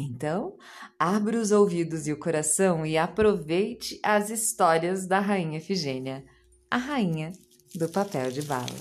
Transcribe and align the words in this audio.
Então, 0.00 0.56
abra 0.96 1.36
os 1.36 1.50
ouvidos 1.50 2.06
e 2.06 2.12
o 2.12 2.18
coração 2.20 2.86
e 2.86 2.96
aproveite 2.96 3.98
as 4.00 4.30
histórias 4.30 5.08
da 5.08 5.18
Rainha 5.18 5.58
Efigênia, 5.58 6.24
a 6.70 6.76
rainha 6.76 7.32
do 7.74 7.88
papel 7.88 8.30
de 8.30 8.42
bala. 8.42 8.78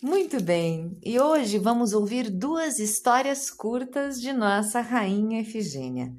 Muito 0.00 0.40
bem, 0.40 0.96
e 1.02 1.18
hoje 1.18 1.58
vamos 1.58 1.92
ouvir 1.92 2.30
duas 2.30 2.78
histórias 2.78 3.50
curtas 3.50 4.20
de 4.20 4.32
nossa 4.32 4.80
Rainha 4.80 5.40
Efigênia. 5.40 6.14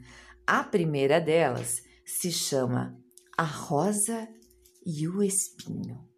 A 0.45 0.65
primeira 0.65 1.21
delas 1.21 1.81
se 2.05 2.29
chama 2.29 2.97
A 3.37 3.43
Rosa 3.43 4.27
e 4.85 5.07
o 5.07 5.23
Espinho. 5.23 6.12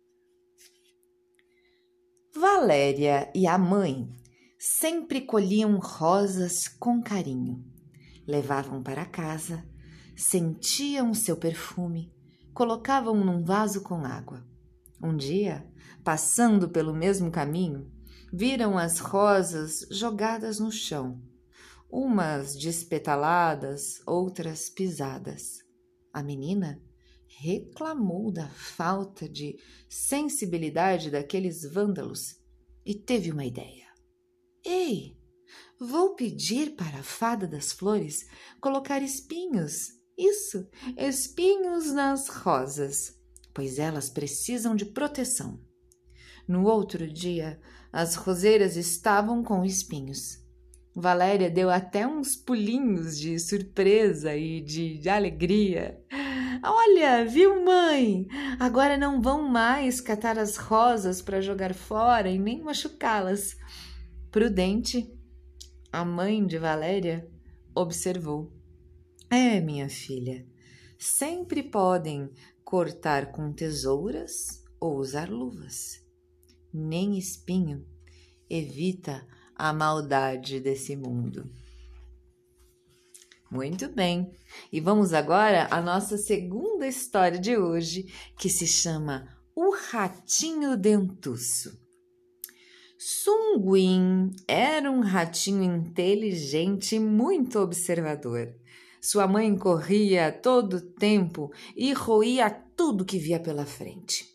Valéria 2.38 3.32
e 3.34 3.48
a 3.48 3.58
mãe 3.58 4.14
sempre 4.60 5.22
colhiam 5.22 5.78
rosas 5.78 6.68
com 6.68 7.02
carinho. 7.02 7.64
Levavam 8.28 8.84
para 8.84 9.06
casa, 9.06 9.66
sentiam 10.18 11.14
seu 11.14 11.38
perfume, 11.38 12.14
colocavam 12.54 13.16
num 13.24 13.42
vaso 13.42 13.84
com 13.84 14.04
água. 14.04 14.46
Um 15.02 15.16
dia, 15.16 15.66
passando 16.04 16.68
pelo 16.68 16.94
mesmo 16.94 17.32
caminho, 17.32 17.90
viram 18.34 18.78
as 18.78 19.00
rosas 19.00 19.88
jogadas 19.90 20.60
no 20.60 20.74
chão, 20.74 21.22
umas 21.90 22.54
despetaladas, 22.54 24.02
outras 24.06 24.70
pisadas. 24.70 25.60
A 26.12 26.22
menina 26.22 26.82
reclamou 27.38 28.32
da 28.32 28.48
falta 28.48 29.28
de 29.28 29.60
sensibilidade 29.90 31.10
daqueles 31.10 31.64
vândalos 31.64 32.40
e 32.86 32.96
teve 32.96 33.32
uma 33.32 33.46
ideia. 33.46 33.86
Ei, 34.64 35.18
vou 35.80 36.16
pedir 36.16 36.76
para 36.76 37.00
a 37.00 37.04
fada 37.04 37.48
das 37.48 37.72
flores 37.72 38.26
colocar 38.62 39.02
espinhos. 39.02 39.94
Isso, 40.18 40.68
espinhos 40.98 41.92
nas 41.92 42.30
rosas, 42.30 43.20
pois 43.54 43.80
elas 43.80 44.10
precisam 44.10 44.76
de 44.76 44.86
proteção. 44.86 45.60
No 46.48 46.66
outro 46.66 47.06
dia, 47.06 47.60
as 47.92 48.16
roseiras 48.16 48.78
estavam 48.78 49.44
com 49.44 49.66
espinhos. 49.66 50.44
Valéria 50.96 51.50
deu 51.50 51.70
até 51.70 52.08
uns 52.08 52.38
pulinhos 52.38 53.20
de 53.20 53.38
surpresa 53.38 54.36
e 54.36 54.62
de 54.62 55.10
alegria. 55.10 56.02
Olha, 56.64 57.26
viu, 57.26 57.64
mãe? 57.64 58.28
Agora 58.60 58.98
não 58.98 59.22
vão 59.22 59.48
mais 59.48 60.00
catar 60.00 60.38
as 60.38 60.58
rosas 60.58 61.22
para 61.22 61.42
jogar 61.42 61.74
fora 61.74 62.30
e 62.30 62.38
nem 62.38 62.62
machucá-las. 62.62 63.56
Prudente, 64.32 65.12
a 65.92 66.04
mãe 66.04 66.46
de 66.46 66.58
Valéria 66.58 67.30
observou. 67.74 68.52
É, 69.30 69.60
minha 69.60 69.90
filha, 69.90 70.46
sempre 70.98 71.64
podem 71.64 72.30
cortar 72.64 73.32
com 73.32 73.52
tesouras 73.52 74.64
ou 74.80 74.98
usar 74.98 75.30
luvas. 75.30 76.04
Nem 76.74 77.18
espinho 77.18 77.86
evita 78.50 79.26
a 79.56 79.74
maldade 79.74 80.60
desse 80.60 80.96
mundo. 80.96 81.50
Muito 83.56 83.88
bem. 83.88 84.34
E 84.70 84.82
vamos 84.82 85.14
agora 85.14 85.70
à 85.72 85.82
nossa 85.82 86.18
segunda 86.18 86.86
história 86.86 87.40
de 87.40 87.56
hoje, 87.56 88.14
que 88.38 88.50
se 88.50 88.68
chama 88.68 89.30
O 89.56 89.74
Ratinho 89.74 90.76
Dentuço. 90.76 91.80
Sunguin 93.00 94.32
era 94.46 94.92
um 94.92 95.00
ratinho 95.00 95.64
inteligente 95.64 96.98
e 96.98 97.00
muito 97.00 97.58
observador. 97.60 98.54
Sua 99.02 99.26
mãe 99.26 99.58
corria 99.58 100.34
todo 100.34 100.74
o 100.74 100.82
tempo 100.82 101.50
e 101.78 101.94
roía 101.94 102.50
tudo 102.50 103.06
que 103.06 103.18
via 103.18 103.40
pela 103.40 103.66
frente. 103.66 104.34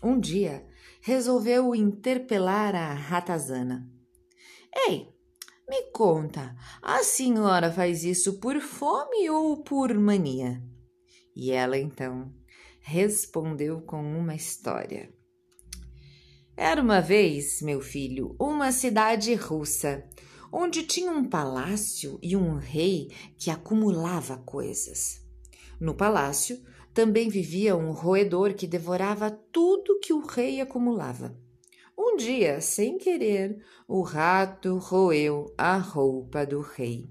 Um 0.00 0.20
dia, 0.20 0.64
resolveu 1.00 1.74
interpelar 1.74 2.76
a 2.76 2.94
ratazana. 2.94 3.90
Ei, 4.86 5.15
me 5.68 5.82
conta, 5.90 6.54
a 6.80 7.02
senhora 7.02 7.72
faz 7.72 8.04
isso 8.04 8.38
por 8.38 8.60
fome 8.60 9.28
ou 9.28 9.62
por 9.64 9.92
mania? 9.94 10.62
E 11.34 11.50
ela 11.50 11.76
então 11.76 12.32
respondeu 12.80 13.80
com 13.82 14.00
uma 14.00 14.34
história. 14.34 15.12
Era 16.56 16.80
uma 16.80 17.00
vez, 17.00 17.60
meu 17.60 17.80
filho, 17.80 18.34
uma 18.40 18.70
cidade 18.70 19.34
russa, 19.34 20.08
onde 20.52 20.84
tinha 20.84 21.10
um 21.10 21.28
palácio 21.28 22.18
e 22.22 22.36
um 22.36 22.56
rei 22.56 23.10
que 23.36 23.50
acumulava 23.50 24.38
coisas. 24.38 25.20
No 25.80 25.94
palácio 25.94 26.62
também 26.94 27.28
vivia 27.28 27.76
um 27.76 27.90
roedor 27.90 28.54
que 28.54 28.66
devorava 28.66 29.30
tudo 29.30 29.98
que 30.00 30.12
o 30.12 30.24
rei 30.24 30.60
acumulava. 30.60 31.36
Um 31.98 32.16
dia, 32.16 32.60
sem 32.60 32.98
querer, 32.98 33.56
o 33.88 34.02
rato 34.02 34.76
roeu 34.76 35.46
a 35.56 35.78
roupa 35.78 36.44
do 36.44 36.60
rei. 36.60 37.08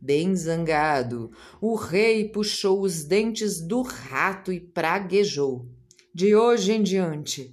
Bem 0.00 0.36
zangado, 0.36 1.32
o 1.60 1.74
rei 1.74 2.28
puxou 2.28 2.82
os 2.82 3.02
dentes 3.02 3.60
do 3.60 3.82
rato 3.82 4.52
e 4.52 4.60
praguejou. 4.60 5.66
De 6.14 6.36
hoje 6.36 6.72
em 6.72 6.82
diante, 6.82 7.52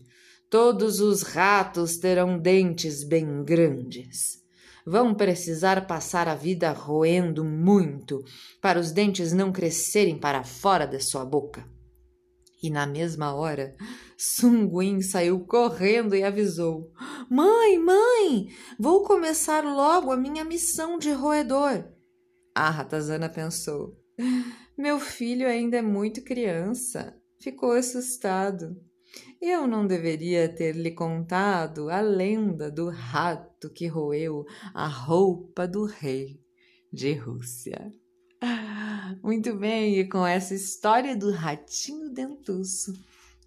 todos 0.49 0.99
os 0.99 1.23
ratos 1.23 1.97
terão 1.97 2.37
dentes 2.37 3.03
bem 3.03 3.43
grandes. 3.43 4.43
Vão 4.85 5.15
precisar 5.15 5.87
passar 5.87 6.27
a 6.27 6.35
vida 6.35 6.71
roendo 6.71 7.43
muito 7.43 8.23
para 8.61 8.79
os 8.79 8.91
dentes 8.91 9.33
não 9.33 9.51
crescerem 9.51 10.19
para 10.19 10.43
fora 10.43 10.85
da 10.85 10.99
sua 10.99 11.25
boca. 11.25 11.65
E 12.61 12.69
na 12.69 12.85
mesma 12.85 13.33
hora, 13.33 13.75
Sunguin 14.17 15.01
saiu 15.01 15.39
correndo 15.45 16.15
e 16.15 16.23
avisou: 16.23 16.91
Mãe, 17.29 17.77
mãe, 17.79 18.47
vou 18.79 19.03
começar 19.03 19.63
logo 19.63 20.11
a 20.11 20.17
minha 20.17 20.43
missão 20.43 20.97
de 20.97 21.11
roedor. 21.11 21.85
A 22.55 22.69
ratazana 22.69 23.29
pensou: 23.29 23.97
Meu 24.77 24.99
filho 24.99 25.47
ainda 25.47 25.77
é 25.77 25.81
muito 25.81 26.23
criança. 26.23 27.15
Ficou 27.39 27.71
assustado. 27.71 28.75
Eu 29.41 29.67
não 29.67 29.85
deveria 29.85 30.47
ter 30.47 30.75
lhe 30.75 30.91
contado 30.91 31.89
a 31.89 31.99
lenda 31.99 32.71
do 32.71 32.89
rato 32.89 33.69
que 33.69 33.87
roeu 33.87 34.45
a 34.73 34.87
roupa 34.87 35.67
do 35.67 35.85
rei 35.85 36.39
de 36.91 37.13
Rússia. 37.13 37.91
Muito 39.21 39.55
bem, 39.55 39.99
e 39.99 40.07
com 40.07 40.25
essa 40.25 40.53
história 40.53 41.15
do 41.15 41.31
ratinho 41.31 42.09
dentuço, 42.09 42.93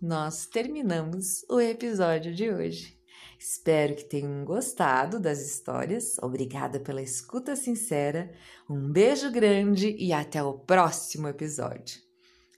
nós 0.00 0.46
terminamos 0.46 1.44
o 1.48 1.60
episódio 1.60 2.34
de 2.34 2.50
hoje. 2.50 2.96
Espero 3.38 3.94
que 3.94 4.04
tenham 4.04 4.44
gostado 4.44 5.20
das 5.20 5.40
histórias. 5.40 6.16
Obrigada 6.22 6.80
pela 6.80 7.02
escuta 7.02 7.54
sincera. 7.54 8.32
Um 8.68 8.90
beijo 8.90 9.30
grande 9.30 9.94
e 9.98 10.12
até 10.12 10.42
o 10.42 10.54
próximo 10.54 11.28
episódio. 11.28 12.00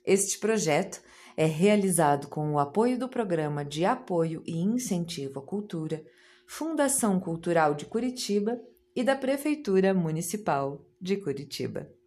Este 0.05 0.39
projeto 0.39 1.01
é 1.35 1.45
realizado 1.45 2.27
com 2.27 2.53
o 2.53 2.59
apoio 2.59 2.97
do 2.97 3.07
Programa 3.07 3.63
de 3.63 3.85
Apoio 3.85 4.41
e 4.45 4.57
Incentivo 4.57 5.39
à 5.39 5.41
Cultura, 5.41 6.03
Fundação 6.47 7.19
Cultural 7.19 7.75
de 7.75 7.85
Curitiba 7.85 8.59
e 8.95 9.03
da 9.03 9.15
Prefeitura 9.15 9.93
Municipal 9.93 10.85
de 10.99 11.17
Curitiba. 11.17 11.98